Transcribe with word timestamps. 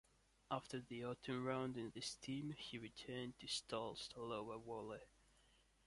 After 0.49 0.81
the 0.81 1.05
autumn 1.05 1.45
round 1.45 1.77
in 1.77 1.91
this 1.91 2.15
team 2.15 2.55
he 2.57 2.79
returned 2.79 3.39
to 3.39 3.45
Stal 3.45 3.95
Stalowa 3.95 4.57
Wola. 4.59 4.97